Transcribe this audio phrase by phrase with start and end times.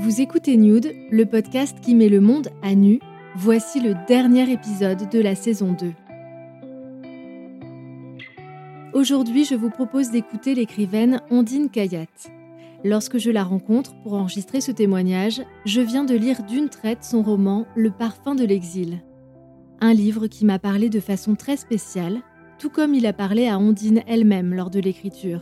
[0.00, 3.00] Vous écoutez Nude, le podcast qui met le monde à nu.
[3.34, 5.92] Voici le dernier épisode de la saison 2.
[8.92, 12.06] Aujourd'hui, je vous propose d'écouter l'écrivaine Ondine Kayat.
[12.84, 17.22] Lorsque je la rencontre pour enregistrer ce témoignage, je viens de lire d'une traite son
[17.22, 19.02] roman Le parfum de l'exil.
[19.80, 22.20] Un livre qui m'a parlé de façon très spéciale,
[22.60, 25.40] tout comme il a parlé à Ondine elle-même lors de l'écriture.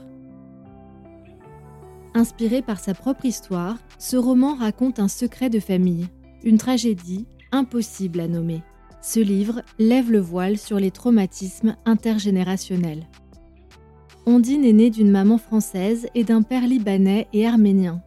[2.17, 6.07] Inspiré par sa propre histoire, ce roman raconte un secret de famille,
[6.45, 8.63] une tragédie impossible à nommer.
[9.03, 13.07] Ce livre lève le voile sur les traumatismes intergénérationnels.
[14.25, 18.01] Ondine est née d'une maman française et d'un père libanais et arménien.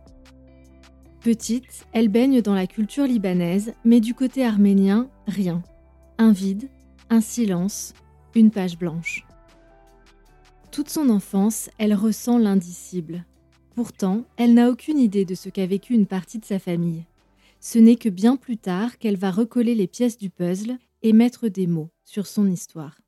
[1.21, 5.61] Petite, elle baigne dans la culture libanaise, mais du côté arménien, rien.
[6.17, 6.67] Un vide,
[7.11, 7.93] un silence,
[8.33, 9.27] une page blanche.
[10.71, 13.23] Toute son enfance, elle ressent l'indicible.
[13.81, 17.05] Pourtant, elle n'a aucune idée de ce qu'a vécu une partie de sa famille.
[17.61, 21.47] Ce n'est que bien plus tard qu'elle va recoller les pièces du puzzle et mettre
[21.47, 22.99] des mots sur son histoire.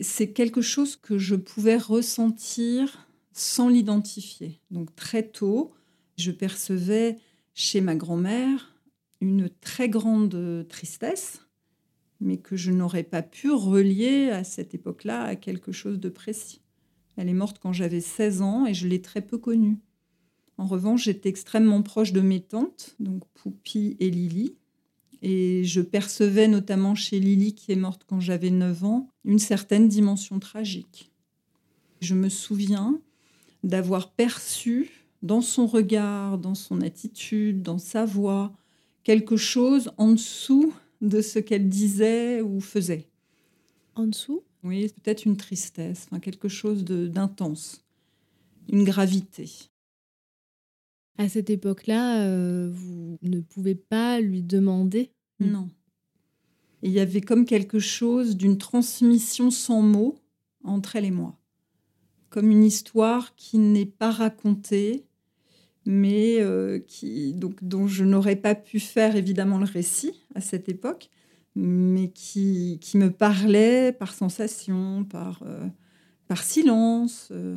[0.00, 4.62] C'est quelque chose que je pouvais ressentir sans l'identifier.
[4.70, 5.74] Donc très tôt,
[6.16, 7.18] je percevais
[7.52, 8.70] chez ma grand-mère
[9.20, 11.46] une très grande tristesse,
[12.20, 16.60] mais que je n'aurais pas pu relier à cette époque-là à quelque chose de précis.
[17.16, 19.78] Elle est morte quand j'avais 16 ans et je l'ai très peu connue.
[20.58, 24.54] En revanche, j'étais extrêmement proche de mes tantes, donc Poupie et Lily,
[25.22, 29.88] et je percevais notamment chez Lily, qui est morte quand j'avais 9 ans, une certaine
[29.88, 31.10] dimension tragique.
[32.00, 33.00] Je me souviens
[33.64, 34.90] d'avoir perçu
[35.22, 38.52] dans son regard, dans son attitude, dans sa voix,
[39.02, 43.08] quelque chose en dessous de ce qu'elle disait ou faisait.
[43.94, 44.42] En dessous?
[44.62, 47.82] Oui, peut-être une tristesse, enfin quelque chose d'intense,
[48.70, 49.50] une gravité.
[51.16, 55.10] À cette époque-là, euh, vous ne pouvez pas lui demander?
[55.38, 55.68] Non.
[56.82, 60.18] Il y avait comme quelque chose d'une transmission sans mots
[60.64, 61.38] entre elle et moi.
[62.28, 65.04] Comme une histoire qui n'est pas racontée,
[65.90, 70.68] mais euh, qui, donc, dont je n'aurais pas pu faire évidemment le récit à cette
[70.68, 71.10] époque,
[71.56, 75.66] mais qui, qui me parlait par sensation, par, euh,
[76.28, 77.56] par silence, euh,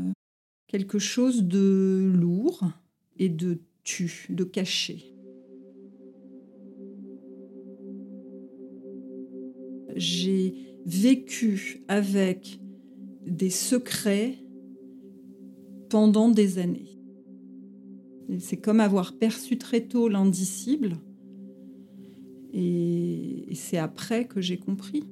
[0.66, 2.72] quelque chose de lourd
[3.18, 5.14] et de tu, de caché.
[9.96, 10.56] J'ai
[10.88, 12.60] vécu avec
[13.28, 14.40] des secrets
[15.88, 17.03] pendant des années.
[18.40, 20.98] C'est comme avoir perçu très tôt l'indicible.
[22.54, 25.04] Et c'est après que j'ai compris.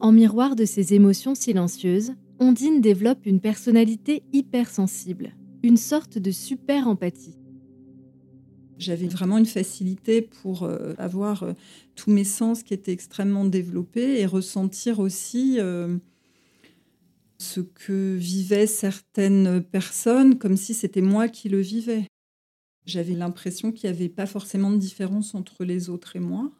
[0.00, 6.86] En miroir de ces émotions silencieuses, Ondine développe une personnalité hypersensible, une sorte de super
[6.86, 7.36] empathie.
[8.78, 11.52] J'avais vraiment une facilité pour euh, avoir euh,
[11.96, 15.96] tous mes sens qui étaient extrêmement développés et ressentir aussi euh,
[17.38, 22.06] ce que vivaient certaines personnes comme si c'était moi qui le vivais.
[22.84, 26.50] J'avais l'impression qu'il n'y avait pas forcément de différence entre les autres et moi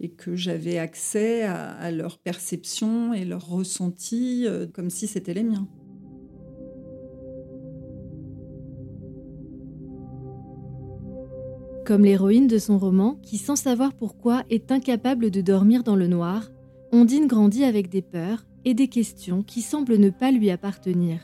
[0.00, 5.44] et que j'avais accès à, à leur perception et leur ressenti comme si c'était les
[5.44, 5.68] miens.
[11.86, 16.06] Comme l'héroïne de son roman, qui sans savoir pourquoi est incapable de dormir dans le
[16.06, 16.50] noir,
[16.92, 21.20] Ondine grandit avec des peurs et des questions qui semblent ne pas lui appartenir.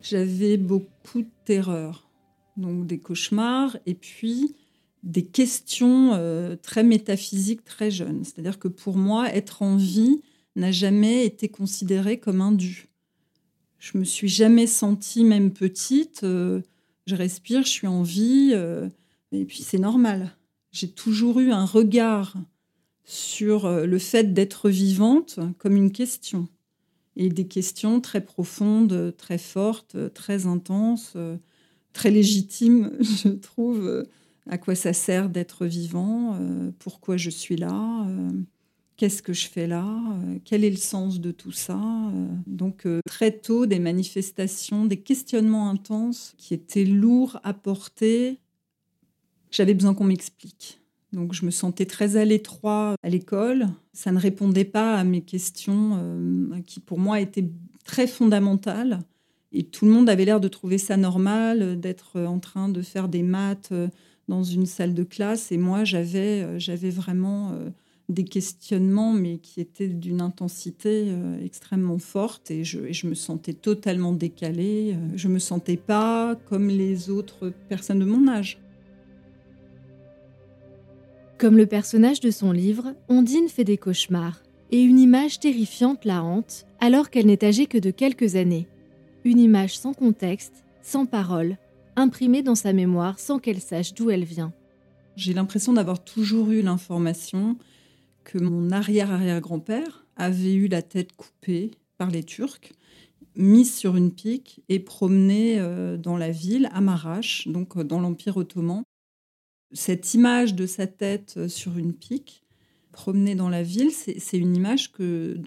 [0.00, 2.10] J'avais beaucoup de terreur,
[2.56, 4.54] donc des cauchemars et puis
[5.02, 8.24] des questions euh, très métaphysiques très jeunes.
[8.24, 10.20] C'est-à-dire que pour moi, être en vie
[10.56, 12.88] n'a jamais été considéré comme un dû.
[13.78, 16.62] Je me suis jamais sentie, même petite, euh,
[17.06, 18.50] je respire, je suis en vie.
[18.52, 18.88] Euh,
[19.32, 20.36] et puis c'est normal.
[20.72, 22.34] J'ai toujours eu un regard
[23.06, 26.48] sur euh, le fait d'être vivante comme une question.
[27.14, 31.16] Et des questions très profondes, très fortes, très intenses,
[31.94, 34.06] très légitime, je trouve,
[34.46, 36.38] à quoi ça sert d'être vivant,
[36.78, 38.06] pourquoi je suis là,
[38.98, 39.98] qu'est-ce que je fais là,
[40.44, 41.80] quel est le sens de tout ça.
[42.46, 48.40] Donc très tôt, des manifestations, des questionnements intenses qui étaient lourds à porter.
[49.50, 50.82] J'avais besoin qu'on m'explique.
[51.16, 53.68] Donc je me sentais très à l'étroit à l'école.
[53.94, 57.48] Ça ne répondait pas à mes questions euh, qui pour moi étaient
[57.86, 59.00] très fondamentales.
[59.50, 63.08] Et tout le monde avait l'air de trouver ça normal, d'être en train de faire
[63.08, 63.88] des maths euh,
[64.28, 65.50] dans une salle de classe.
[65.52, 67.52] Et moi, j'avais, euh, j'avais vraiment
[68.10, 72.50] des questionnements, mais qui étaient d'une intensité extrêmement forte.
[72.50, 74.96] Et je, et je, me sentais totalement décalée.
[75.16, 78.60] Je me sentais pas comme les autres personnes de mon âge.
[81.38, 86.24] Comme le personnage de son livre, Ondine fait des cauchemars, et une image terrifiante la
[86.24, 88.66] hante alors qu'elle n'est âgée que de quelques années.
[89.24, 91.58] Une image sans contexte, sans parole,
[91.94, 94.54] imprimée dans sa mémoire sans qu'elle sache d'où elle vient.
[95.14, 97.56] J'ai l'impression d'avoir toujours eu l'information
[98.24, 102.72] que mon arrière-arrière-grand-père avait eu la tête coupée par les Turcs,
[103.36, 108.00] mise sur une pique et promenée euh, dans la ville, à Marache, donc euh, dans
[108.00, 108.84] l'Empire ottoman
[109.72, 112.44] cette image de sa tête euh, sur une pique,
[112.92, 115.38] promenée dans la ville, c'est une image que,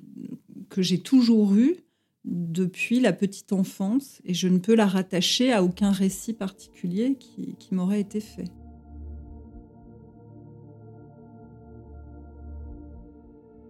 [0.70, 1.78] que j'ai toujours eue
[2.26, 7.56] depuis la petite enfance et je ne peux la rattacher à aucun récit particulier qui,
[7.58, 8.52] qui m'aurait été fait.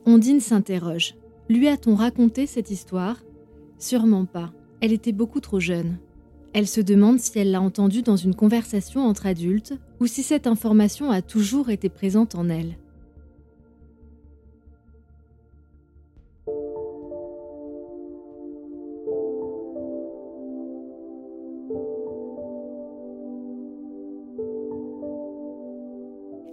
[0.06, 1.16] Ondine s'interroge.
[1.48, 3.24] Lui a-t-on raconté cette histoire?
[3.78, 4.52] Sûrement pas.
[4.82, 6.00] Elle était beaucoup trop jeune.
[6.54, 10.48] Elle se demande si elle l'a entendue dans une conversation entre adultes ou si cette
[10.48, 12.78] information a toujours été présente en elle.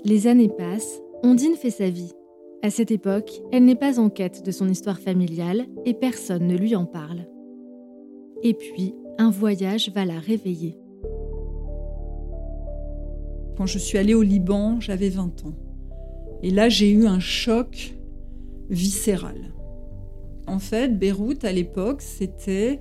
[0.04, 2.12] Les années passent, Ondine fait sa vie.
[2.62, 6.56] À cette époque, elle n'est pas en quête de son histoire familiale et personne ne
[6.56, 7.26] lui en parle.
[8.44, 10.76] Et puis, un voyage va la réveiller.
[13.56, 15.54] Quand je suis allée au Liban, j'avais 20 ans.
[16.42, 17.94] Et là, j'ai eu un choc
[18.68, 19.54] viscéral.
[20.46, 22.80] En fait, Beyrouth, à l'époque, c'était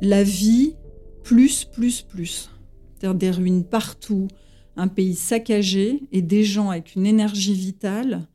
[0.00, 0.76] la vie
[1.24, 2.50] plus, plus, plus.
[2.94, 4.28] C'est-à-dire des ruines partout,
[4.76, 8.26] un pays saccagé et des gens avec une énergie vitale,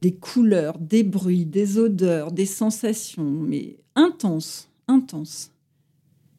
[0.00, 5.52] des couleurs, des bruits, des odeurs, des sensations, mais intenses, intenses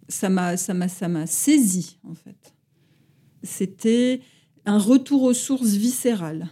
[0.07, 2.53] ça m'a, ça m'a, ça m'a saisi en fait.
[3.43, 4.21] C'était
[4.65, 6.49] un retour aux sources viscérales.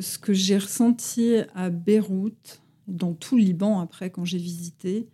[0.00, 5.08] Ce que j'ai ressenti à Beyrouth, dans tout le Liban après quand j'ai visité,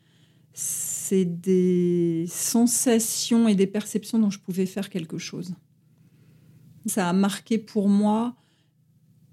[0.52, 5.54] c'est des sensations et des perceptions dont je pouvais faire quelque chose.
[6.86, 8.34] Ça a marqué pour moi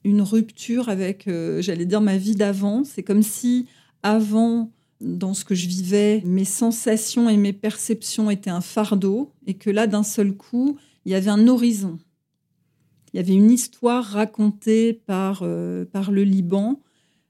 [0.03, 2.83] une rupture avec, euh, j'allais dire, ma vie d'avant.
[2.83, 3.65] C'est comme si
[4.03, 9.55] avant, dans ce que je vivais, mes sensations et mes perceptions étaient un fardeau, et
[9.55, 11.99] que là, d'un seul coup, il y avait un horizon.
[13.13, 16.81] Il y avait une histoire racontée par, euh, par le Liban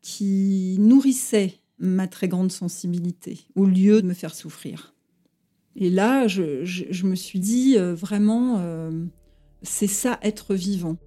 [0.01, 4.95] qui nourrissait ma très grande sensibilité, au lieu de me faire souffrir.
[5.75, 9.05] Et là, je, me suis dit, euh, vraiment, euh,
[9.61, 10.97] c'est ça être vivant.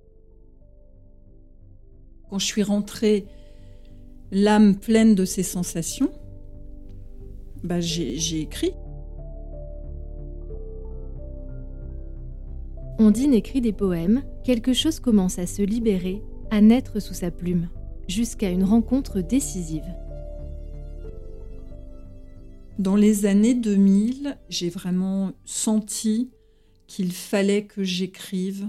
[2.28, 3.24] Quand je suis rentrée,
[4.30, 6.12] l'âme pleine de ces sensations,
[7.64, 8.72] bah, j'ai écrit.
[12.98, 17.68] Ondine écrit des poèmes, quelque chose commence à se libérer, à naître sous sa plume,
[18.08, 19.86] jusqu'à une rencontre décisive.
[22.78, 26.30] Dans les années 2000, j'ai vraiment senti
[26.86, 28.66] qu'il fallait que j'écrive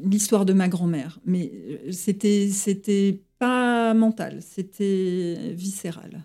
[0.00, 1.20] l'histoire de ma grand-mère.
[1.24, 6.24] Mais euh, c'était, c'était pas mental, c'était viscéral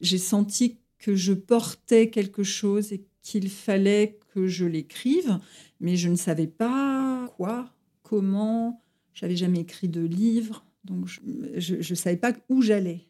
[0.00, 5.38] j'ai senti que je portais quelque chose et qu'il fallait que je l'écrive,
[5.80, 7.70] mais je ne savais pas quoi,
[8.02, 8.82] comment.
[9.14, 11.06] J'avais jamais écrit de livre, donc
[11.56, 13.06] je ne savais pas où j'allais.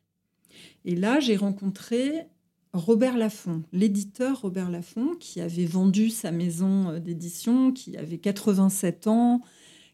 [0.85, 2.27] Et là, j'ai rencontré
[2.73, 9.09] Robert Laffont, l'éditeur Robert Laffont, qui avait vendu sa maison euh, d'édition, qui avait 87
[9.09, 9.41] ans,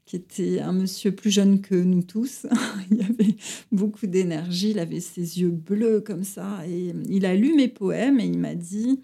[0.06, 2.46] qui était un monsieur plus jeune que nous tous.
[2.90, 3.36] il avait
[3.72, 6.60] beaucoup d'énergie, il avait ses yeux bleus comme ça.
[6.66, 9.02] Et il a lu mes poèmes et il m'a dit,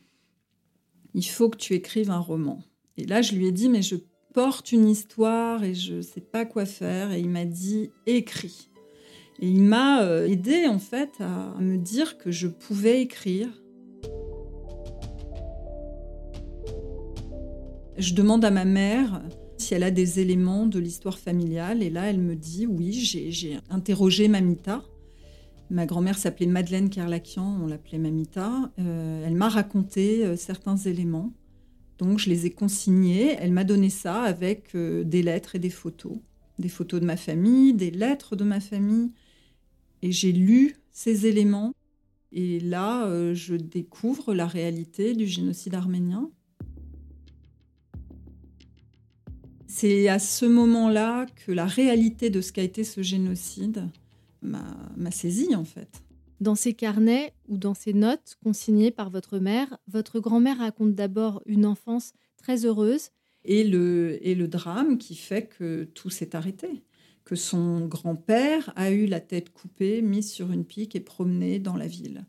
[1.14, 2.62] il faut que tu écrives un roman.
[2.96, 3.96] Et là, je lui ai dit, mais je
[4.32, 7.10] porte une histoire et je ne sais pas quoi faire.
[7.10, 8.70] Et il m'a dit, écris.
[9.40, 13.48] Et il m'a euh, aidé en fait à me dire que je pouvais écrire
[17.98, 19.22] Je demande à ma mère
[19.72, 21.82] elle a des éléments de l'histoire familiale.
[21.82, 24.82] Et là, elle me dit oui, j'ai interrogé Mamita.
[25.70, 28.70] Ma grand-mère s'appelait Madeleine Kerlakian, on l'appelait Mamita.
[28.78, 31.32] Euh, elle m'a raconté euh, certains éléments.
[31.96, 33.36] Donc je les ai consignés.
[33.38, 36.18] Elle m'a donné ça avec euh, des lettres et des photos.
[36.58, 39.12] Des photos de ma famille, des lettres de ma famille.
[40.02, 41.72] Et j'ai lu ces éléments.
[42.32, 46.30] Et là, je découvre la réalité du génocide arménien.
[49.74, 53.88] C'est à ce moment-là que la réalité de ce qu'a été ce génocide
[54.42, 56.02] m'a saisi en fait.
[56.40, 61.42] Dans ces carnets ou dans ces notes consignées par votre mère, votre grand-mère raconte d'abord
[61.46, 63.08] une enfance très heureuse.
[63.46, 66.84] Et le, et le drame qui fait que tout s'est arrêté.
[67.24, 71.76] Que son grand-père a eu la tête coupée, mise sur une pique et promenée dans
[71.76, 72.26] la ville.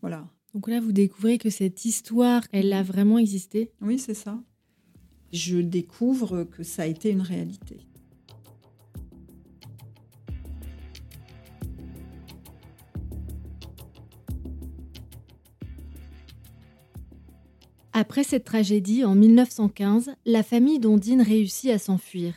[0.00, 0.26] Voilà.
[0.54, 4.40] Donc là, vous découvrez que cette histoire, elle a vraiment existé Oui, c'est ça
[5.36, 7.78] je découvre que ça a été une réalité.
[17.92, 22.34] Après cette tragédie, en 1915, la famille d'Ondine réussit à s'enfuir.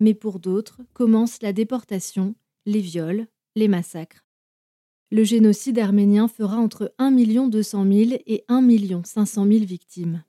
[0.00, 2.34] Mais pour d'autres, commence la déportation,
[2.66, 3.26] les viols,
[3.56, 4.24] les massacres.
[5.10, 7.10] Le génocide arménien fera entre 1
[7.48, 10.22] 200 000 et 1 500 000 victimes.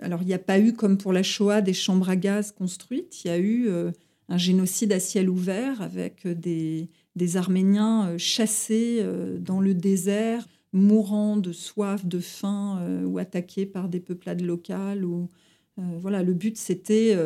[0.00, 3.24] Alors, il n'y a pas eu, comme pour la Shoah, des chambres à gaz construites.
[3.24, 3.90] Il y a eu euh,
[4.28, 6.88] un génocide à ciel ouvert avec euh, des,
[7.36, 9.04] Arméniens euh, chassés
[9.40, 15.04] dans le désert, mourant de soif, de faim ou attaqués par des peuplades locales.
[15.04, 15.28] Ou,
[15.76, 17.16] voilà, le but, c'était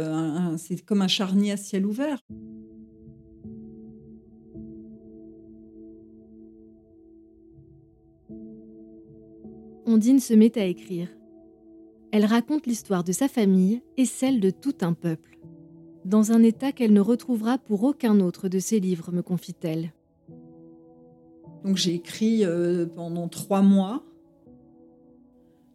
[0.56, 2.20] c'est comme un charnier à ciel ouvert.
[9.84, 11.08] Ondine se met à écrire
[12.12, 15.38] elle raconte l'histoire de sa famille et celle de tout un peuple.
[16.04, 19.92] Dans un état qu'elle ne retrouvera pour aucun autre de ses livres, me confie-t-elle.
[21.64, 24.04] Donc j'ai écrit euh, pendant trois mois.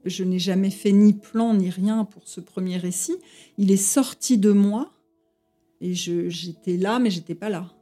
[0.06, 3.16] Je n'ai jamais fait ni plan ni rien pour ce premier récit.
[3.58, 4.92] Il est sorti de moi
[5.82, 7.74] et j'étais là, mais j'étais pas là.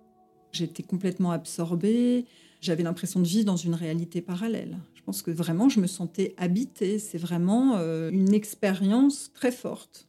[0.54, 2.26] J'étais complètement absorbée.
[2.62, 4.78] J'avais l'impression de vivre dans une réalité parallèle.
[5.06, 6.98] Pense que vraiment, je me sentais habitée.
[6.98, 10.08] C'est vraiment euh, une expérience très forte.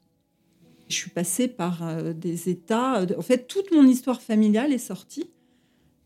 [0.88, 3.04] Je suis passée par euh, des états.
[3.18, 5.30] En fait, toute mon histoire familiale est sortie.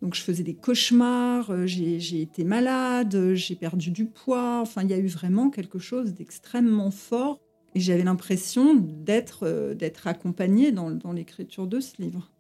[0.03, 4.59] Donc, je faisais des cauchemars, euh, j'ai été malade, j'ai perdu du poids.
[4.61, 7.39] Enfin, il y a eu vraiment quelque chose d'extrêmement fort.
[7.77, 12.33] Et j'avais l'impression d'être d'être accompagnée dans, dans l'écriture de ce livre.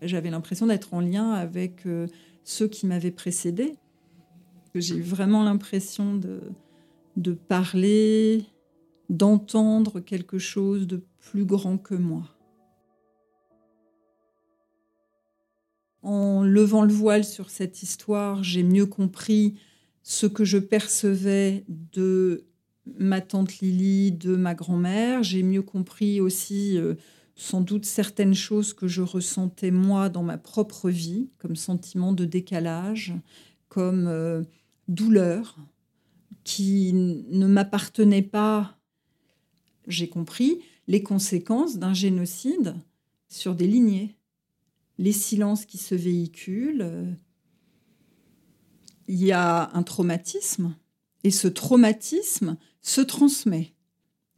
[0.00, 1.82] J'avais l'impression d'être en lien avec
[2.44, 3.74] ceux qui m'avaient précédé.
[4.74, 8.44] J'ai vraiment l'impression de, parler,
[9.08, 12.22] d'entendre quelque chose de plus grand que moi.
[16.02, 19.58] En levant le voile sur cette histoire, j'ai mieux compris
[20.02, 22.46] ce que je percevais de
[22.98, 25.22] ma tante Lily, de ma grand-mère.
[25.22, 26.94] J'ai mieux compris aussi euh,
[27.34, 32.24] sans doute certaines choses que je ressentais moi dans ma propre vie, comme sentiment de
[32.24, 33.14] décalage,
[33.68, 34.42] comme euh,
[34.88, 35.56] douleur
[36.44, 38.78] qui ne m'appartenait pas,
[39.86, 42.74] j'ai compris, les conséquences d'un génocide
[43.28, 44.16] sur des lignées,
[44.96, 47.16] les silences qui se véhiculent.
[49.06, 50.74] Il y a un traumatisme
[51.24, 53.74] et ce traumatisme se transmet.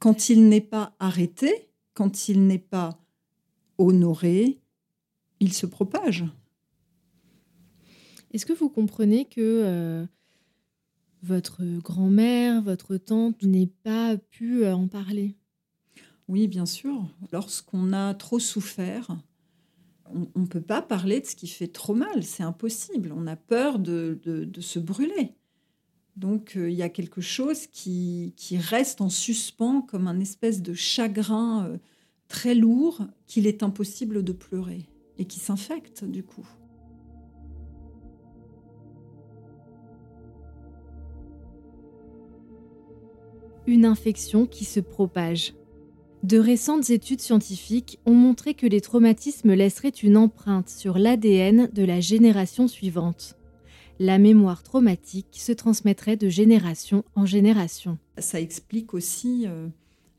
[0.00, 2.98] Quand il n'est pas arrêté, quand il n'est pas
[3.78, 4.60] honoré,
[5.40, 6.24] il se propage.
[8.32, 10.06] Est-ce que vous comprenez que euh,
[11.22, 15.36] votre grand-mère, votre tante n'ait pas pu euh, en parler?
[16.28, 17.08] Oui, bien sûr.
[17.32, 19.16] Lorsqu'on a trop souffert,
[20.14, 22.22] on ne peut pas parler de ce qui fait trop mal.
[22.22, 23.12] C'est impossible.
[23.16, 24.20] On a peur de,
[24.60, 25.34] se brûler.
[26.16, 30.74] Donc euh, il y a quelque chose qui, reste en suspens comme un espèce de
[30.74, 31.78] chagrin
[32.28, 36.46] très lourd qu'il est impossible de pleurer et qui s'infecte du coup.
[43.66, 45.54] Une infection qui se propage.
[46.22, 51.82] De récentes études scientifiques ont montré que les traumatismes laisseraient une empreinte sur l'ADN de
[51.82, 53.36] la génération suivante.
[53.98, 57.98] La mémoire traumatique se transmettrait de génération en génération.
[58.18, 59.68] Ça explique aussi euh,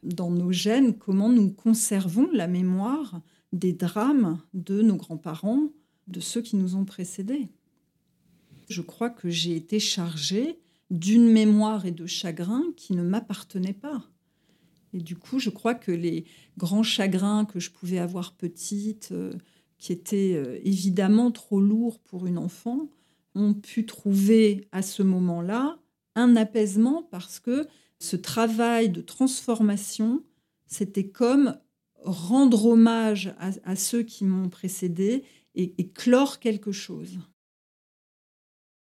[0.03, 3.21] dans nos gènes comment nous conservons la mémoire
[3.53, 5.69] des drames de nos grands-parents,
[6.07, 7.50] de ceux qui nous ont précédés.
[8.69, 10.60] Je crois que j'ai été chargée
[10.91, 14.03] d'une mémoire et de chagrin qui ne m'appartenait pas
[14.93, 16.25] Et du coup, je crois que les
[16.57, 19.31] grands chagrins que je pouvais avoir petite, euh,
[19.77, 22.89] qui étaient euh, évidemment trop lourds pour une enfant,
[23.36, 25.79] ont pu trouver à ce moment-là
[26.15, 27.67] un apaisement parce que
[28.00, 30.24] ce travail de transformation,
[30.67, 31.57] c'était comme
[32.03, 35.24] rendre hommage à, ceux qui m'ont précédé
[35.55, 37.19] et, clore quelque chose.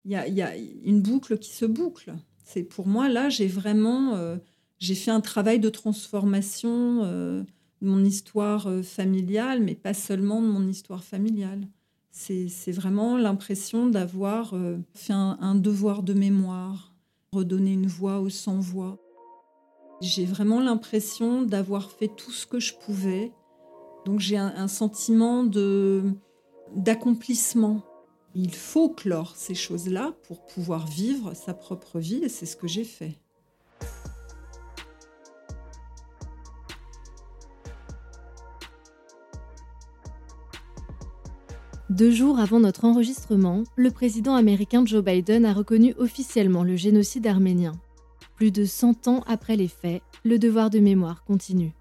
[0.05, 2.15] Il y, a, une boucle qui se boucle.
[2.45, 4.37] C'est pour moi là, j'ai vraiment, euh,
[4.79, 7.43] j'ai fait un travail de transformation euh,
[7.81, 11.67] de mon histoire euh, familiale, mais pas seulement de mon histoire familiale.
[12.11, 14.55] C'est vraiment l'impression d'avoir
[14.93, 16.95] fait un devoir de mémoire,
[17.33, 19.05] redonner une voix aux sans-voix.
[20.01, 23.33] J'ai vraiment l'impression d'avoir fait tout ce que je pouvais.
[24.05, 25.45] Donc j'ai un, sentiment
[26.75, 27.83] d'accomplissement.
[28.37, 32.67] Il faut clore ces choses-là pour pouvoir vivre sa propre vie et c'est ce que
[32.67, 33.17] j'ai fait.
[41.91, 47.29] Deux jours avant notre enregistrement, le président américain Joe Biden a reconnu officiellement le génocide
[47.29, 47.73] arménien.
[48.35, 51.73] Plus de 100 ans après les faits, le devoir de mémoire continue.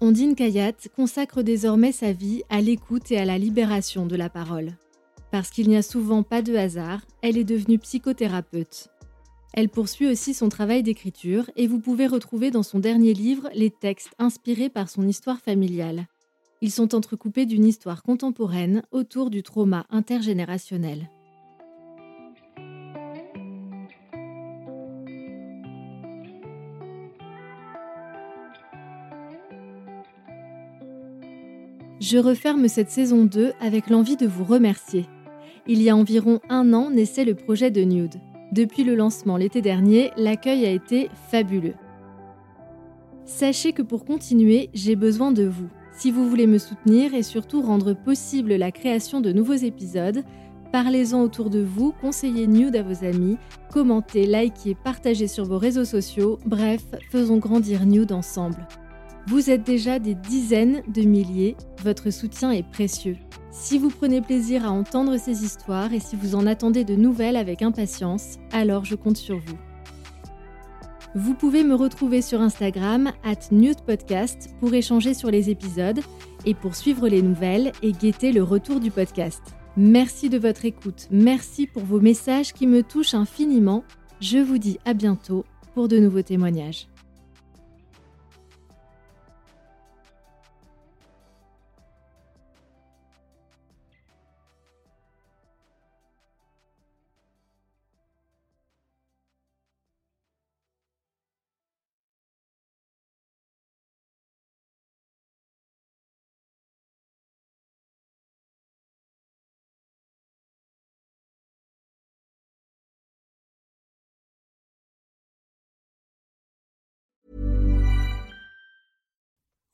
[0.00, 4.72] Ondine Kayat consacre désormais sa vie à l'écoute et à la libération de la parole.
[5.30, 8.88] Parce qu'il n'y a souvent pas de hasard, elle est devenue psychothérapeute.
[9.52, 13.70] Elle poursuit aussi son travail d'écriture et vous pouvez retrouver dans son dernier livre les
[13.70, 16.06] textes inspirés par son histoire familiale.
[16.60, 21.08] Ils sont entrecoupés d'une histoire contemporaine autour du trauma intergénérationnel.
[32.00, 35.06] Je referme cette saison 2 avec l'envie de vous remercier.
[35.70, 38.14] Il y a environ un an naissait le projet de Nude.
[38.52, 41.74] Depuis le lancement l'été dernier, l'accueil a été fabuleux.
[43.26, 45.68] Sachez que pour continuer, j'ai besoin de vous.
[45.92, 50.24] Si vous voulez me soutenir et surtout rendre possible la création de nouveaux épisodes,
[50.72, 53.36] parlez-en autour de vous, conseillez Nude à vos amis,
[53.70, 58.66] commentez, likez, partagez sur vos réseaux sociaux, bref, faisons grandir Nude ensemble.
[59.28, 63.18] Vous êtes déjà des dizaines de milliers, votre soutien est précieux.
[63.50, 67.36] Si vous prenez plaisir à entendre ces histoires et si vous en attendez de nouvelles
[67.36, 69.58] avec impatience, alors je compte sur vous.
[71.14, 73.50] Vous pouvez me retrouver sur Instagram, at
[73.84, 76.00] Podcast, pour échanger sur les épisodes
[76.46, 79.42] et pour suivre les nouvelles et guetter le retour du podcast.
[79.76, 83.84] Merci de votre écoute, merci pour vos messages qui me touchent infiniment.
[84.22, 86.88] Je vous dis à bientôt pour de nouveaux témoignages.